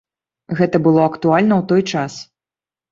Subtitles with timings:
[0.61, 2.13] Гэта было актуальна ў той час.